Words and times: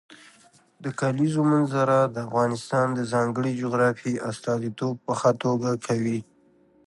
د 0.83 0.85
کلیزو 0.99 1.41
منظره 1.51 1.99
د 2.15 2.15
افغانستان 2.27 2.87
د 2.93 2.99
ځانګړي 3.13 3.51
جغرافیې 3.61 4.21
استازیتوب 4.29 4.95
په 5.05 5.13
ښه 5.19 5.31
توګه 5.43 5.69
کوي. 5.87 6.19